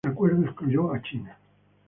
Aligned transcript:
El 0.03 0.13
acuerdo 0.13 0.41
excluyó 0.41 0.91
a 0.93 0.99
China. 1.03 1.37